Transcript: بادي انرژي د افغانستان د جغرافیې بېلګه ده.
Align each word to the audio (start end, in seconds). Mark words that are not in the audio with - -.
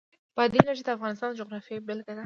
بادي 0.37 0.57
انرژي 0.59 0.83
د 0.85 0.89
افغانستان 0.97 1.29
د 1.29 1.37
جغرافیې 1.39 1.83
بېلګه 1.87 2.13
ده. 2.15 2.19